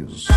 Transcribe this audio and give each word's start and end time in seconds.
Lakers. 0.00 0.29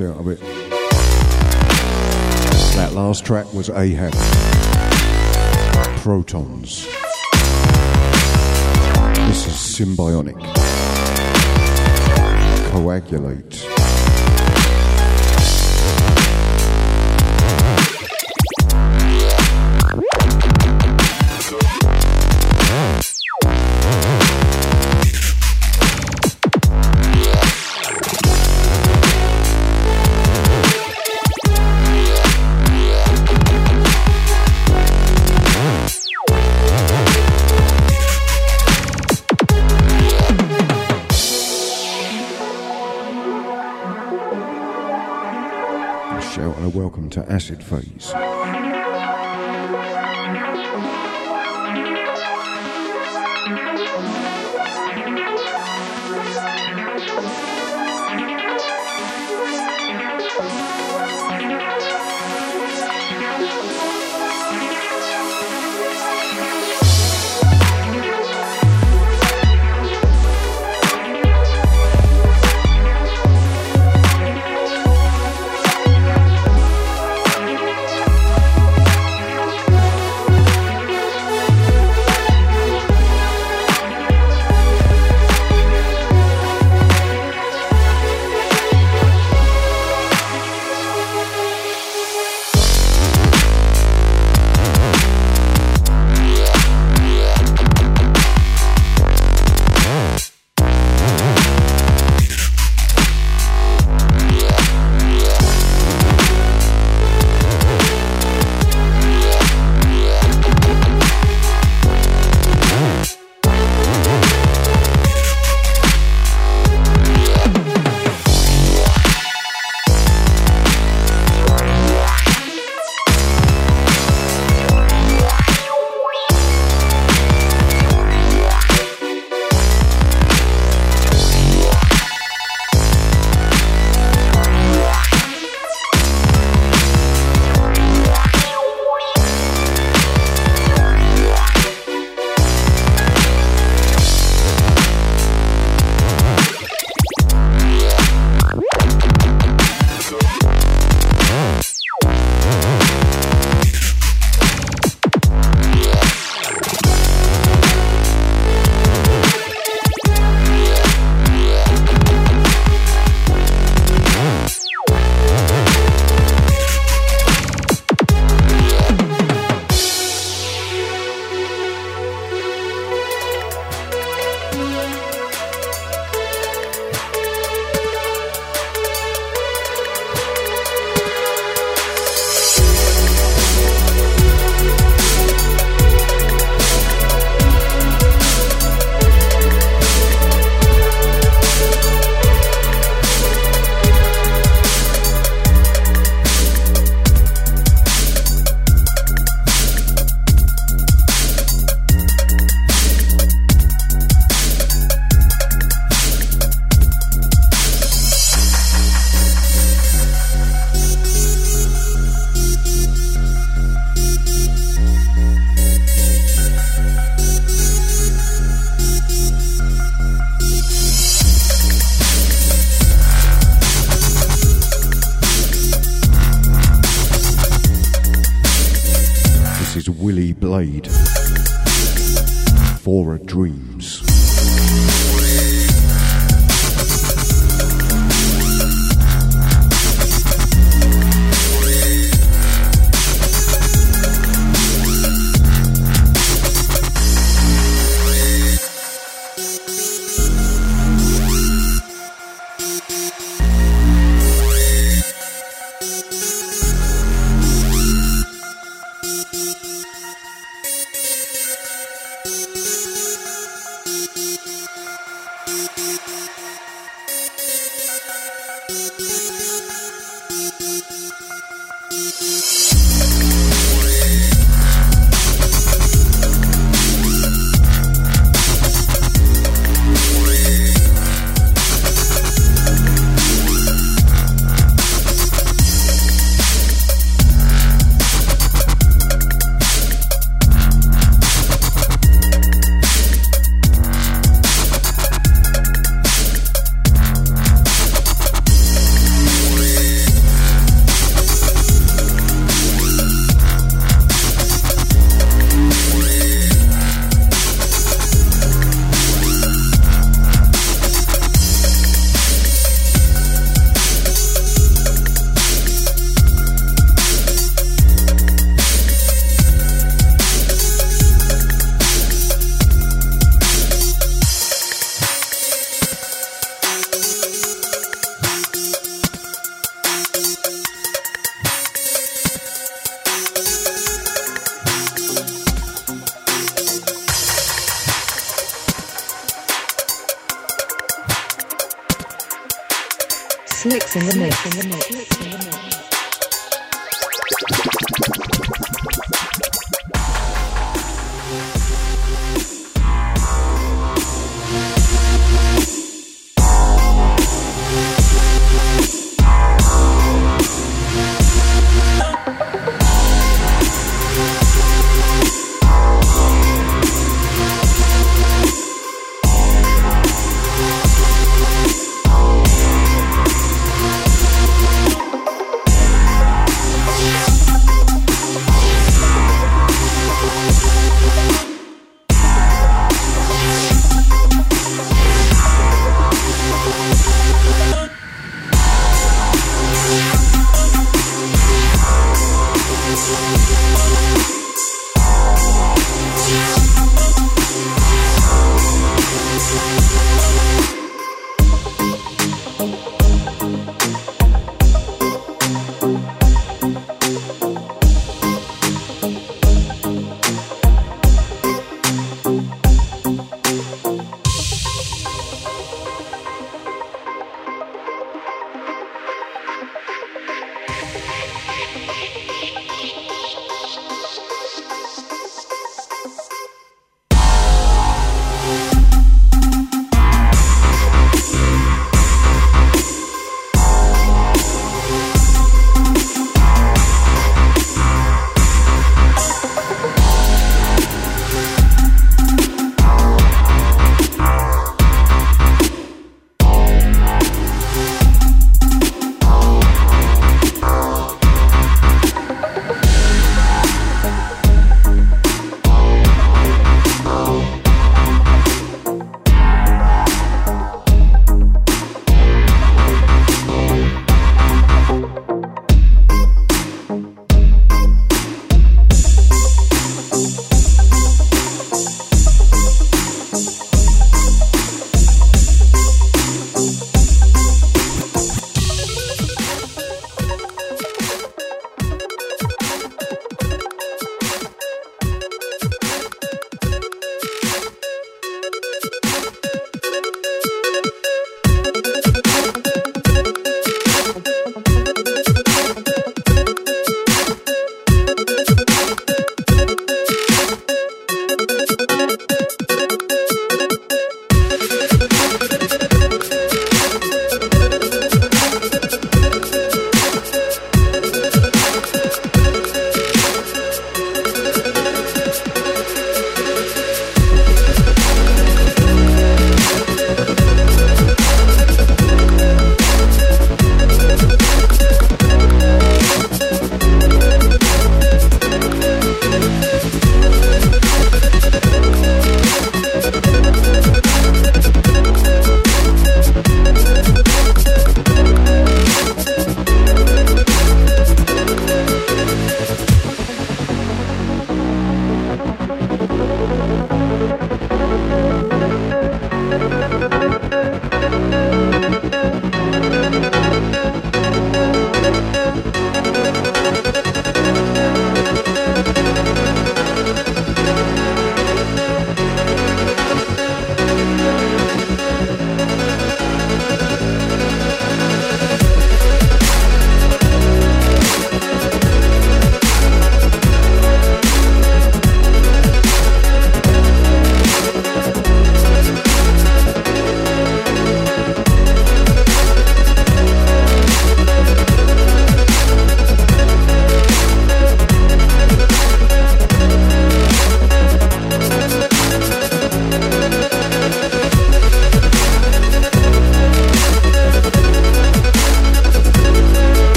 Out 0.00 0.18
a 0.18 0.22
bit. 0.22 0.40
That 2.74 2.92
last 2.94 3.24
track 3.24 3.52
was 3.54 3.70
Ahab. 3.70 4.12
Protons. 5.98 6.86
This 9.28 9.46
is 9.46 9.54
Symbionic. 9.54 10.40
Coagulate. 12.72 13.53
To 47.46 47.52
acid 47.52 48.23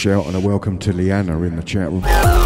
shout 0.00 0.24
and 0.24 0.34
a 0.34 0.40
welcome 0.40 0.78
to 0.78 0.94
Leanna 0.94 1.42
in 1.42 1.56
the 1.56 1.62
chat 1.62 1.90
room. 1.90 2.39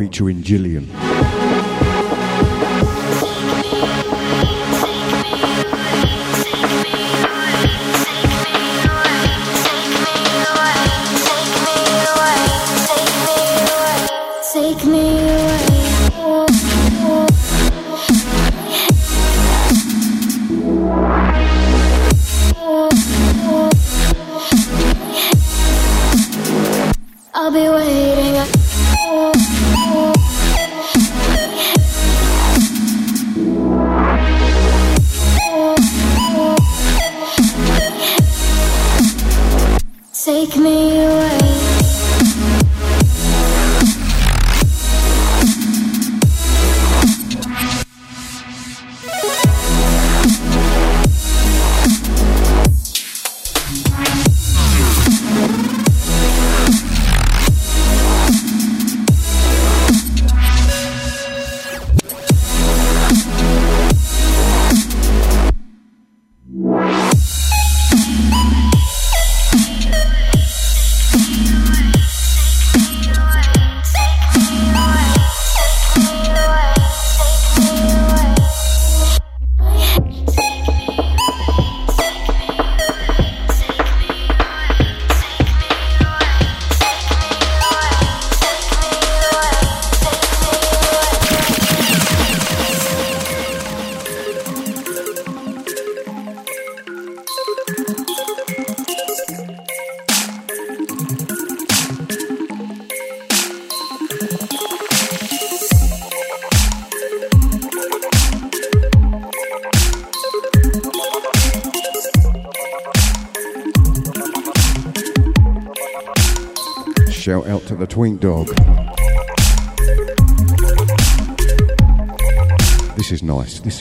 featuring 0.00 0.40
Gillian. 0.40 1.09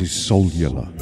Is. 0.02 0.88
This 0.94 0.99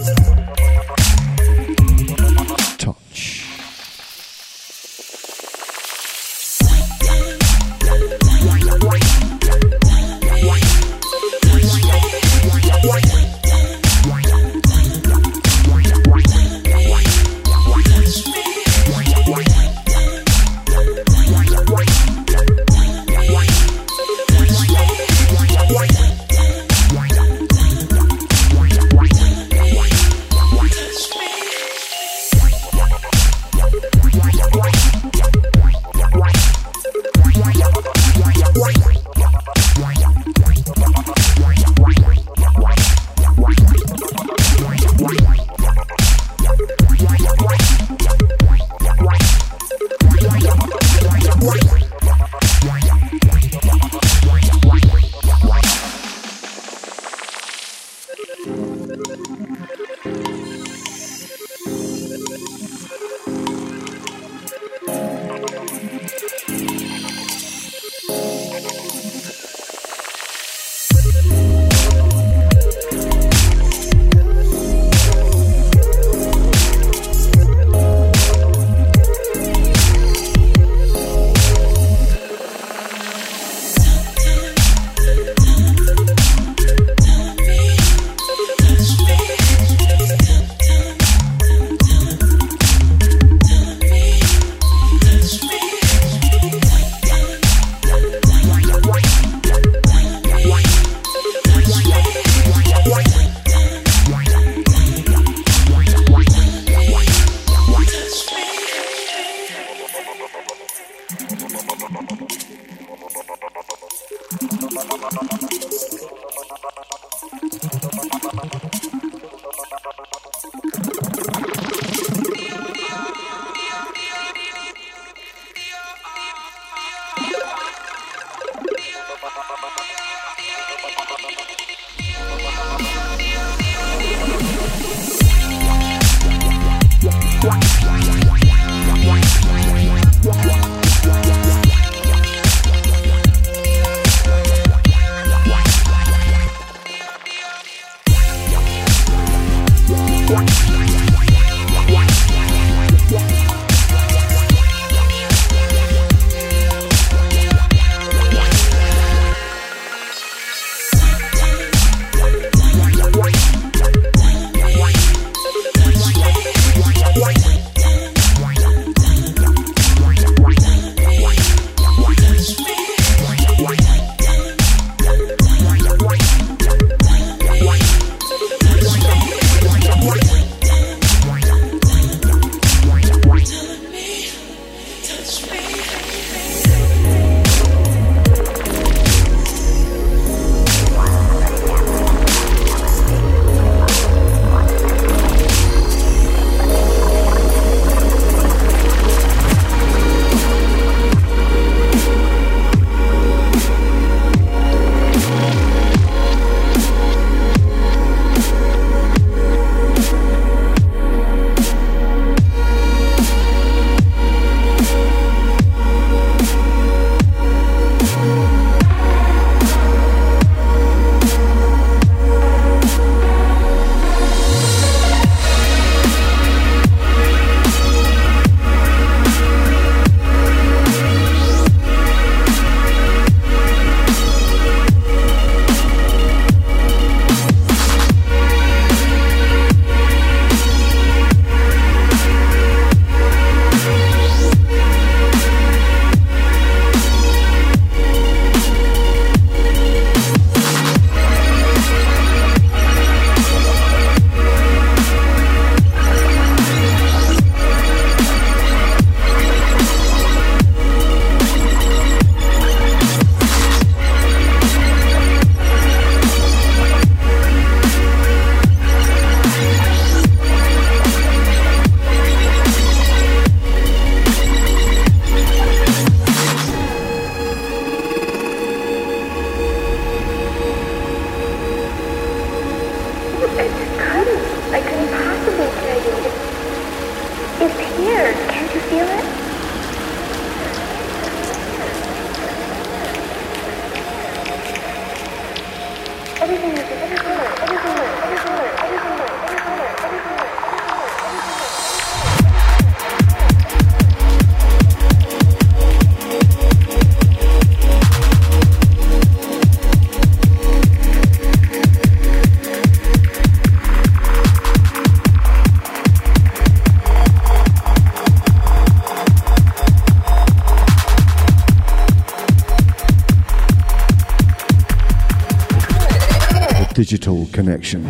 connection. 327.52 328.10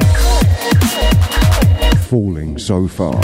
Falling 2.08 2.60
so 2.60 2.88
far. 2.88 3.20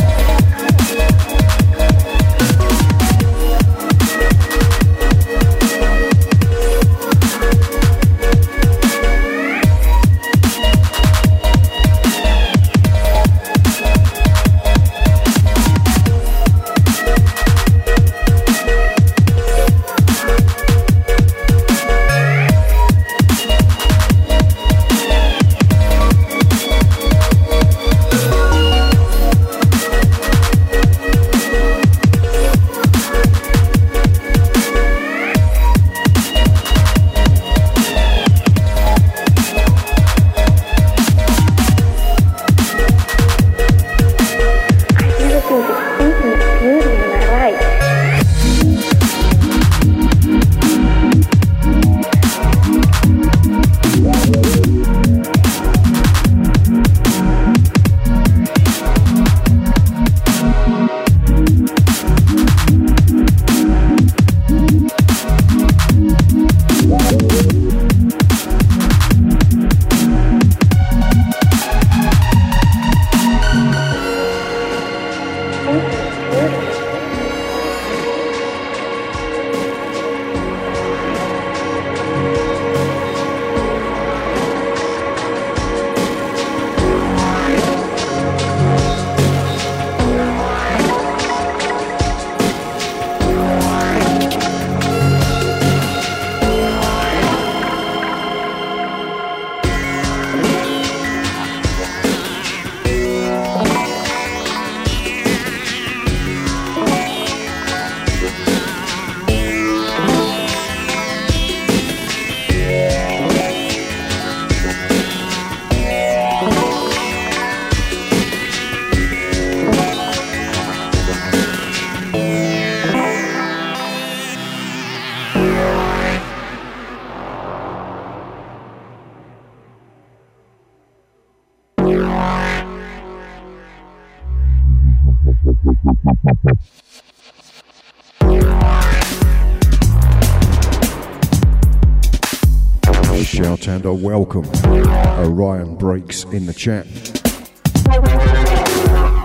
Shout 143.44 143.67
and 143.67 143.85
a 143.85 143.94
welcome. 143.94 144.50
Uh, 144.63 145.25
Orion 145.27 145.75
breaks 145.75 146.23
in 146.23 146.46
the 146.46 146.54
chat. 146.54 146.87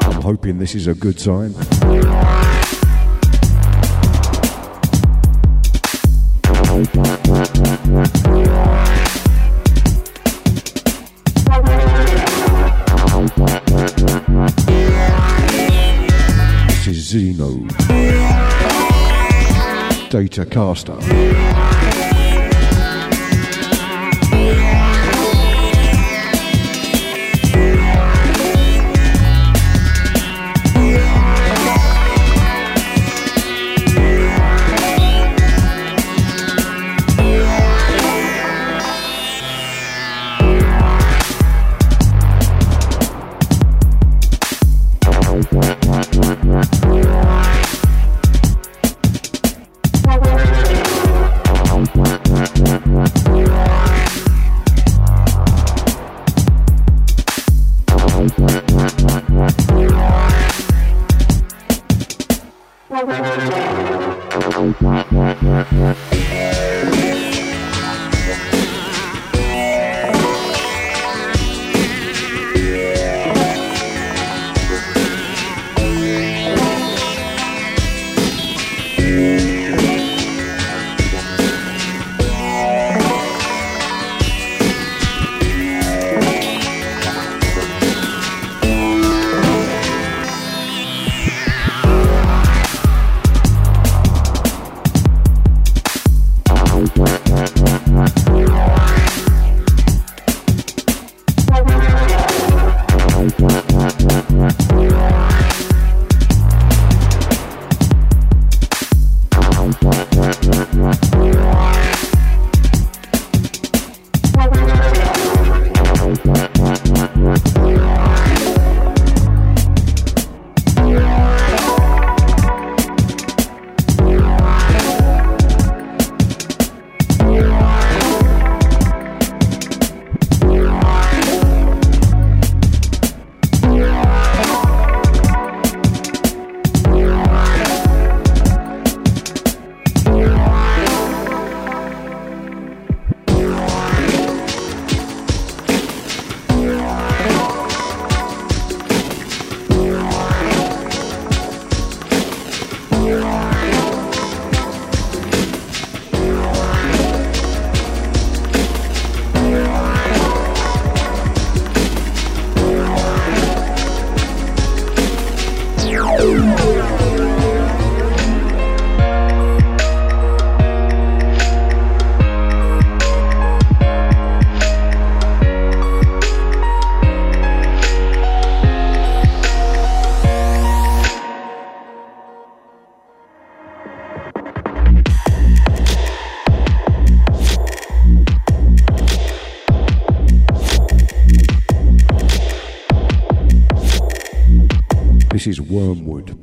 I'm 0.02 0.20
hoping 0.22 0.58
this 0.58 0.74
is 0.74 0.88
a 0.88 0.94
good 0.94 1.20
sign. 1.20 1.52
This 16.66 16.88
is 16.88 17.08
Zeno. 17.08 17.68
Data 20.10 20.44
Caster. 20.44 21.77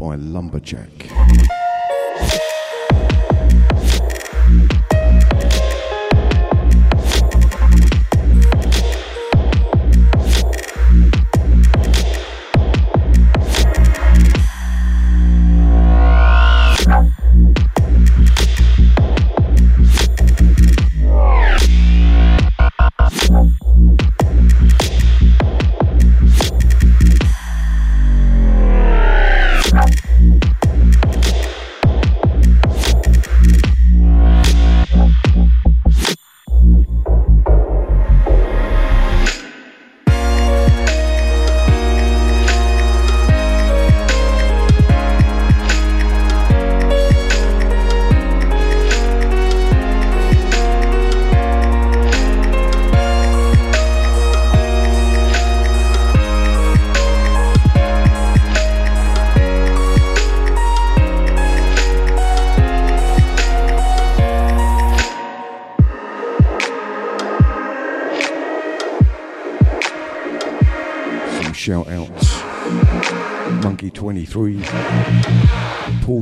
By 0.05 0.15
Lumberjack. 0.17 0.94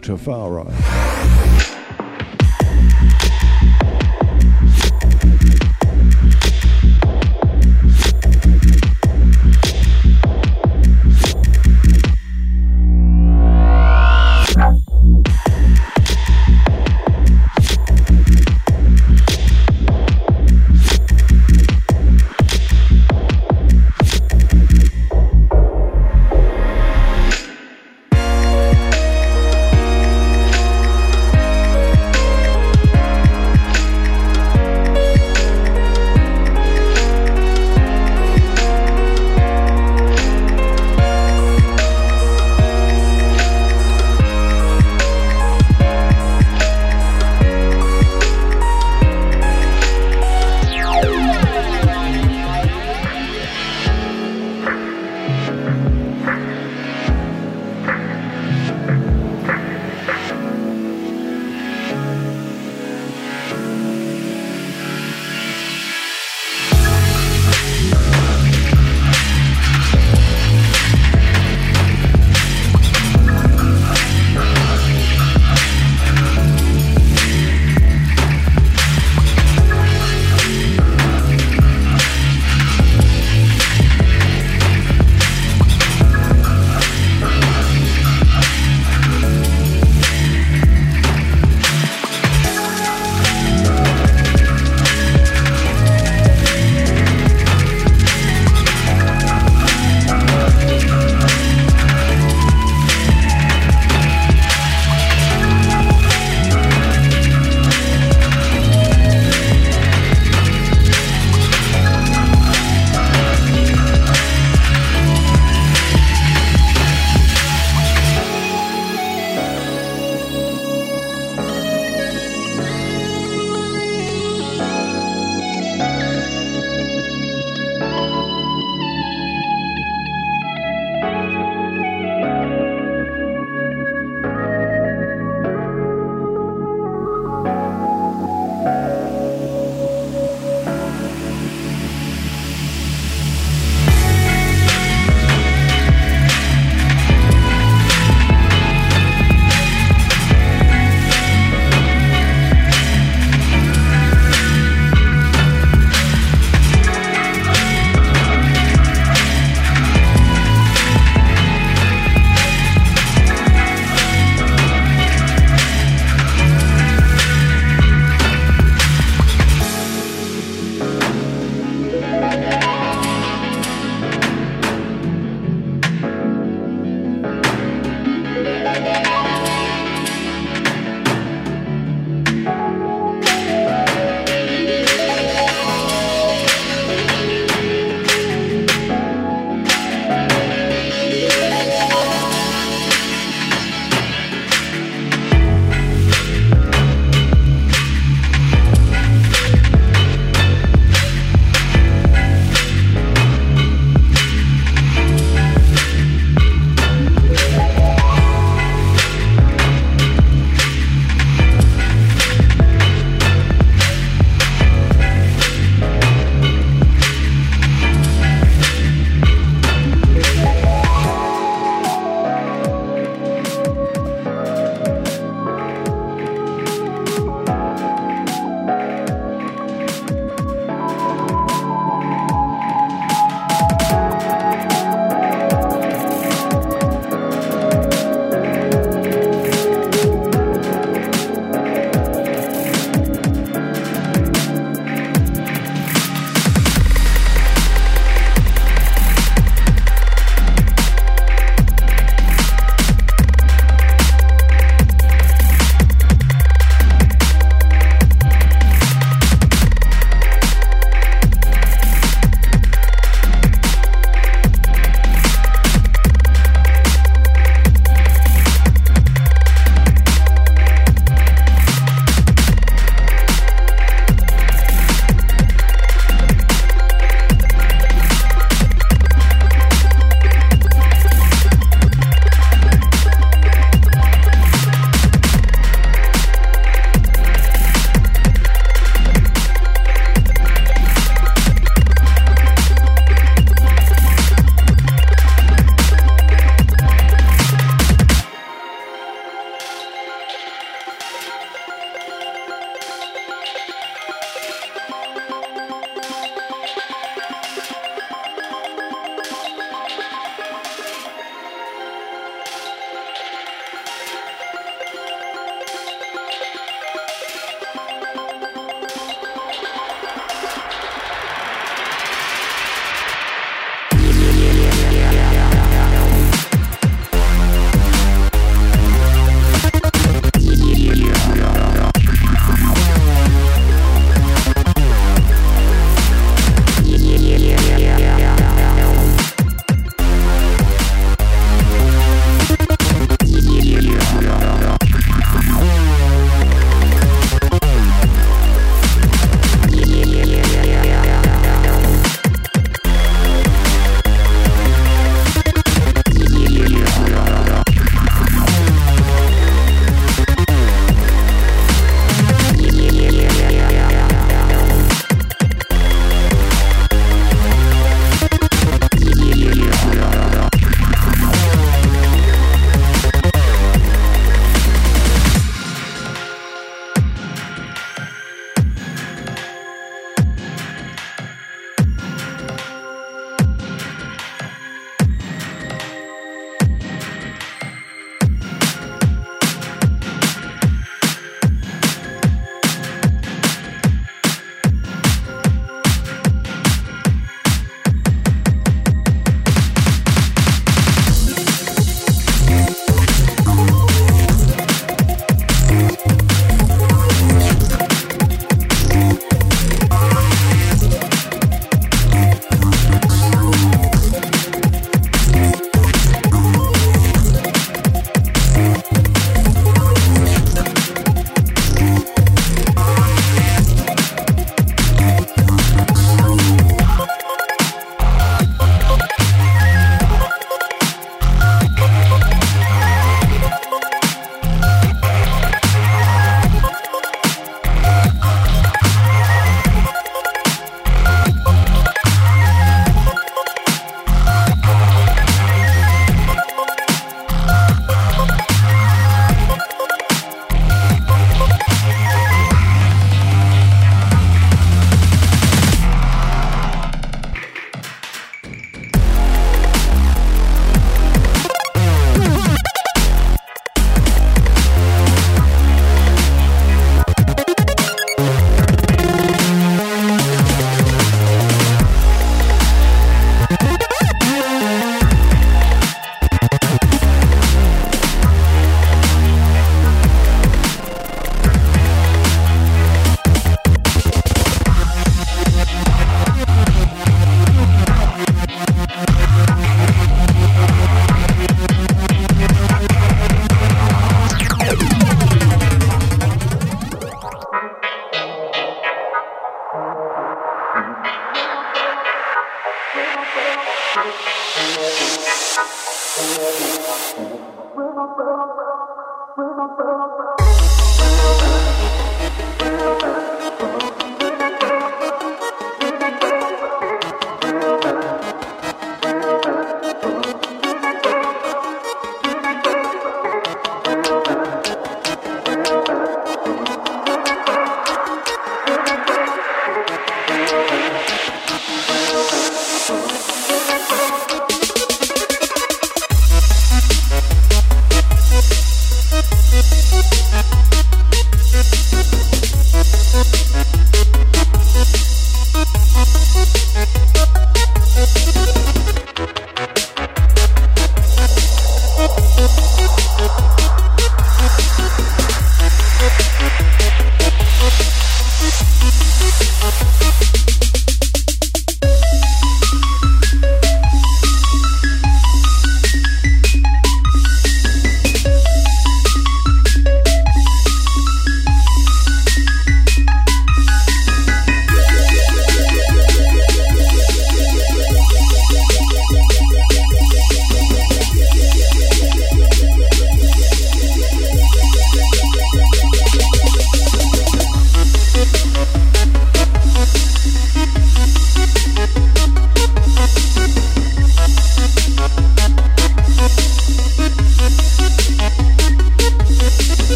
Paul 0.00 0.16
Tafari. 0.16 0.99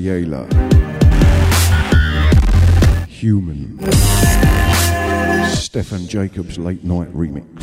Zabiela. 0.00 0.48
Human. 3.08 3.78
Stefan 5.54 6.06
Jacobs 6.08 6.58
late 6.58 6.82
night 6.84 7.12
remix. 7.14 7.59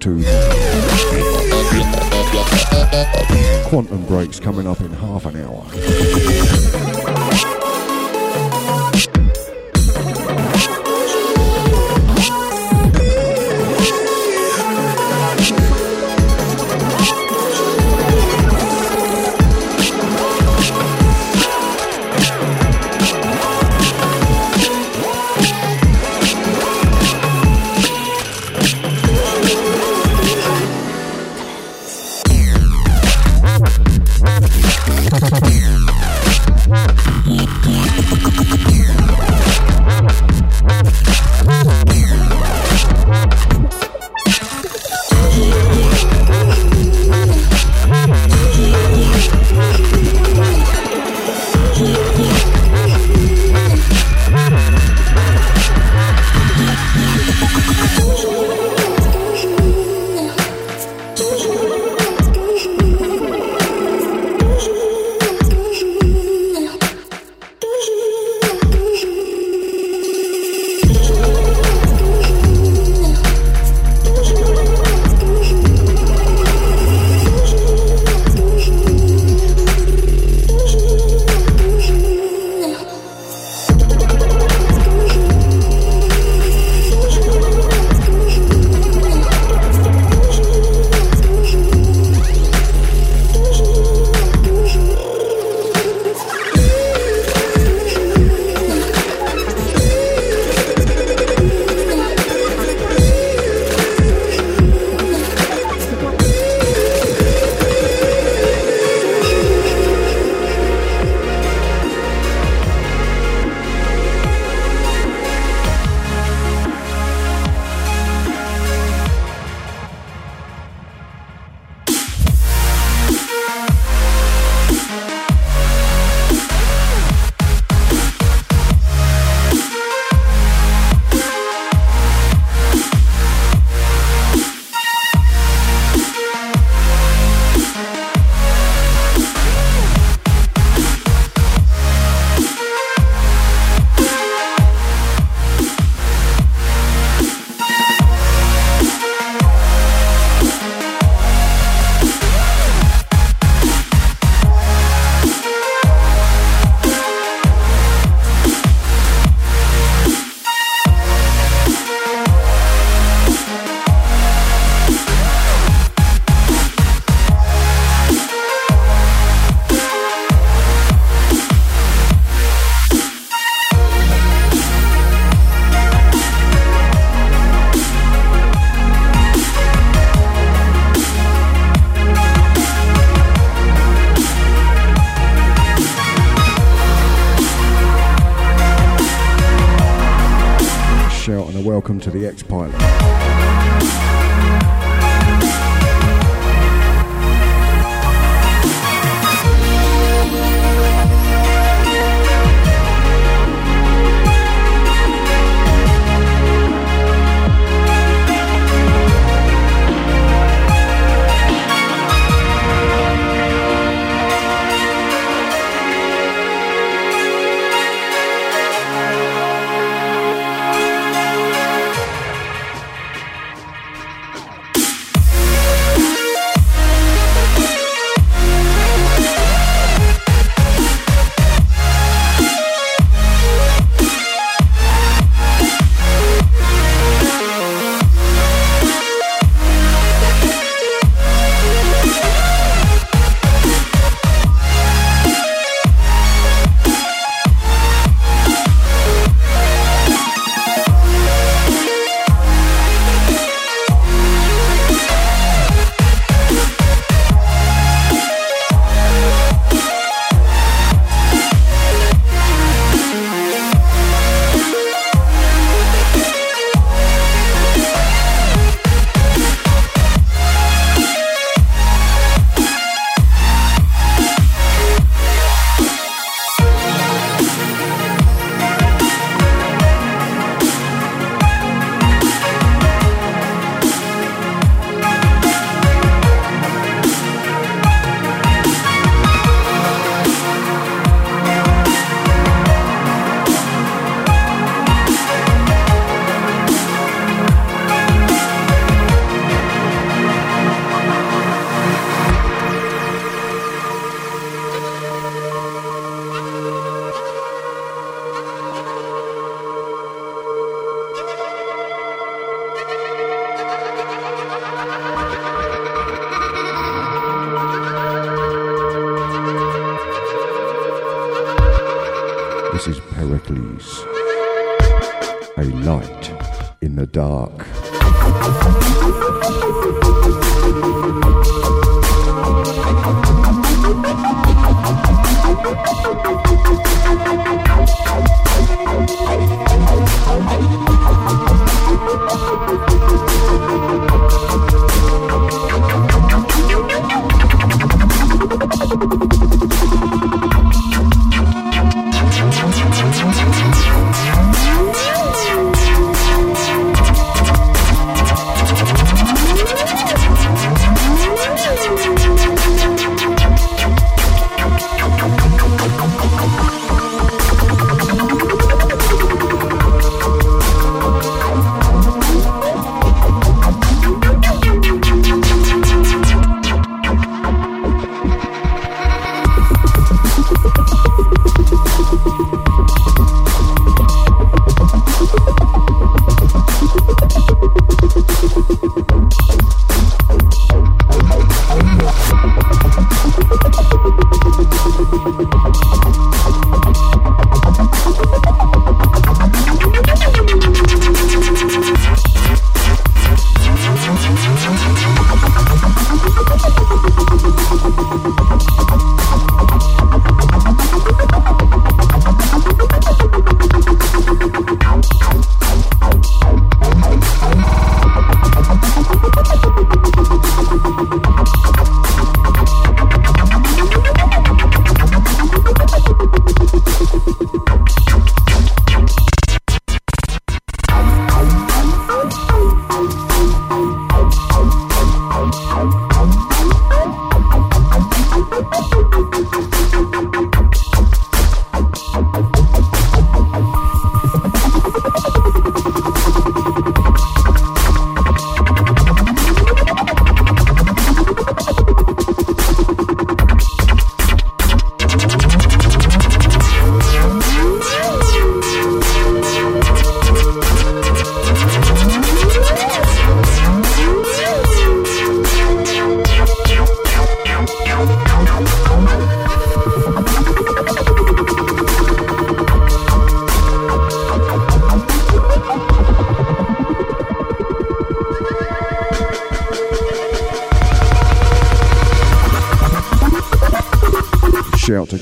Too. 0.00 0.22
Quantum 3.66 4.06
Breaks 4.06 4.40
coming 4.40 4.66
up 4.66 4.80
in 4.80 4.90
half 4.92 5.26
an 5.26 5.36
hour. 5.36 5.39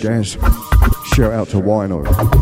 Gaz. 0.01 0.35
Shout 1.15 1.33
out 1.33 1.49
to 1.49 1.57
Wino. 1.57 2.38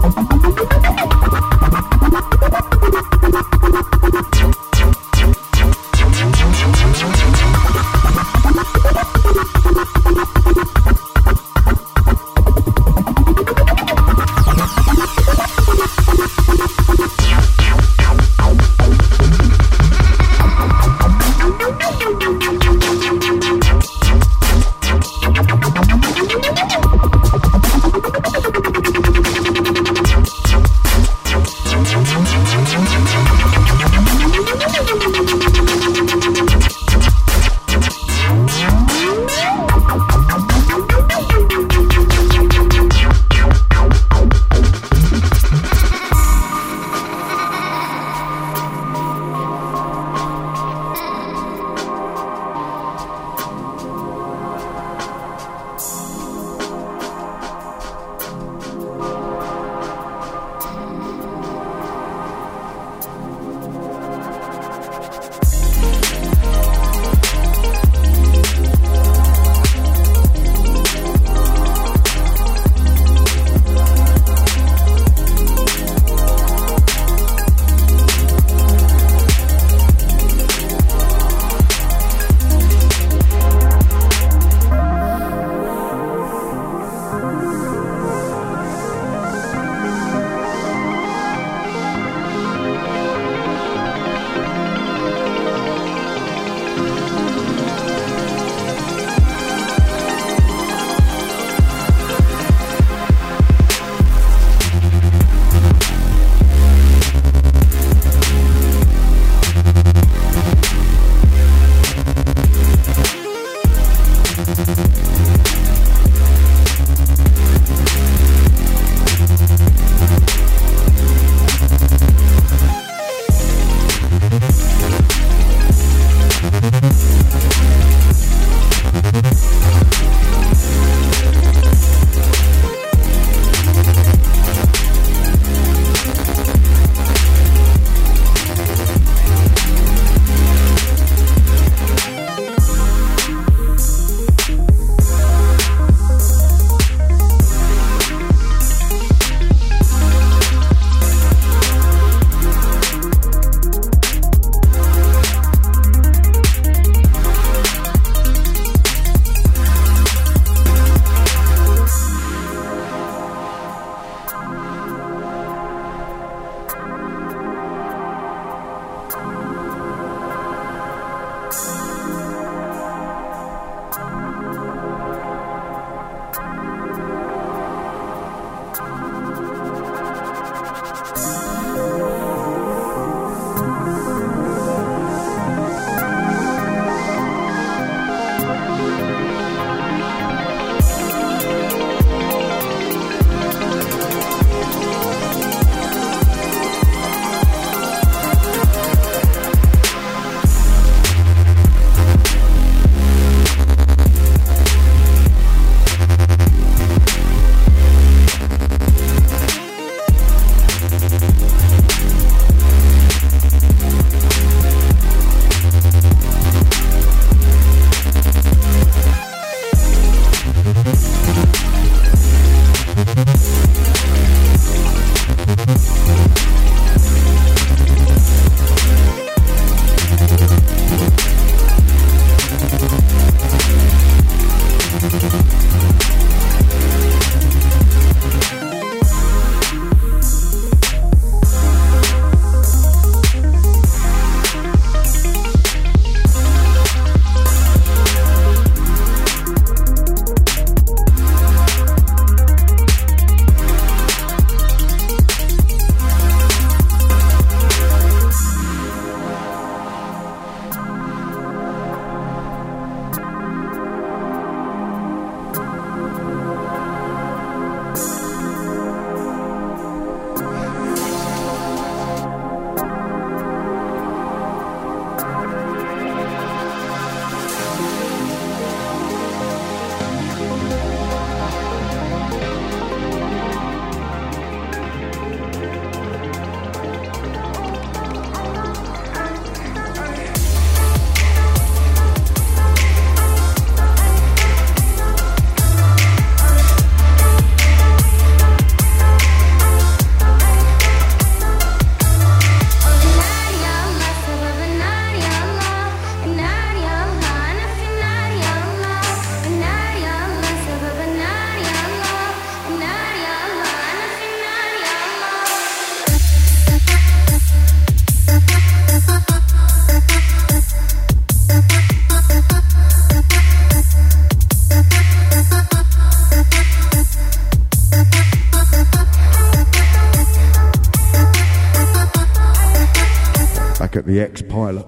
Ex 334.20 334.42
pilot. 334.42 334.86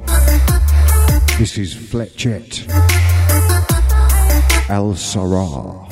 This 1.39 1.59
is 1.59 1.75
Fletchet 1.75 2.67
Al 4.71 4.95
Sarah. 4.95 5.88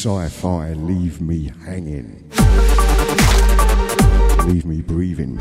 Sci 0.00 0.30
fi 0.30 0.72
Leave 0.72 1.20
Me 1.20 1.52
Hanging. 1.66 2.24
Leave 4.46 4.64
Me 4.64 4.80
Breathing. 4.80 5.38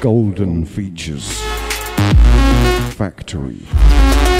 Golden 0.00 0.64
Features 0.64 1.28
Factory. 2.94 4.37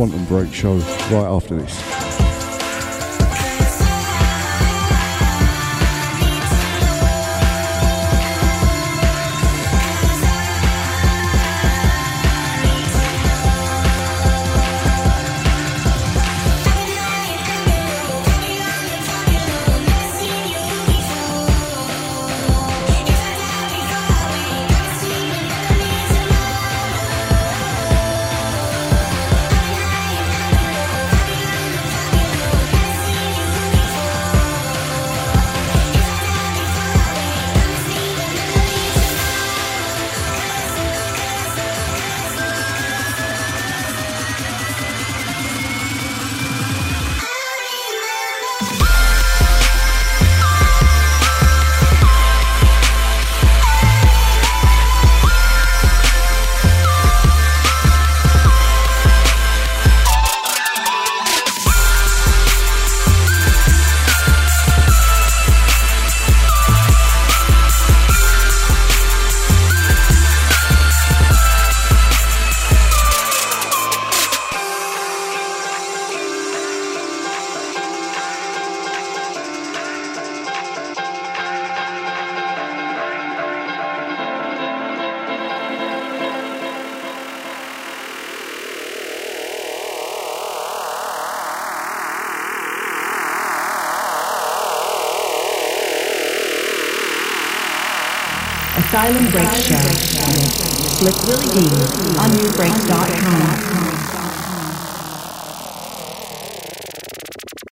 Quantum 0.00 0.24
Break 0.24 0.54
show 0.54 0.76
right 0.76 1.26
after 1.26 1.56
this. 1.56 1.99